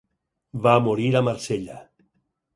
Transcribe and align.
Va 0.67 0.73
morir 0.87 1.05
a 1.15 1.23
Marsella. 1.29 1.79